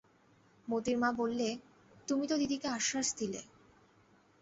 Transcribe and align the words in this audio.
মোতির 0.67 0.97
মা 0.97 1.09
বললে, 1.11 1.47
তুমি 2.07 2.25
তো 2.27 2.35
দিদিকে 2.37 2.67
আশ্বাস 2.67 3.07
দিলে। 3.17 3.41